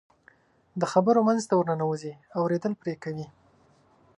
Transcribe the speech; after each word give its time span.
د 0.79 0.83
خبرو 0.91 1.21
منځ 1.27 1.41
ته 1.49 1.53
ورننوځي، 1.55 2.13
اورېدل 2.39 2.73
پرې 2.81 2.93
کوي. 3.03 3.27